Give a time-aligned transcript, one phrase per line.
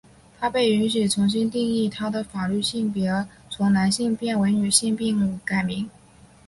[0.39, 5.87] 她被允许重新定义她的法律性别从男性变为女性并改名。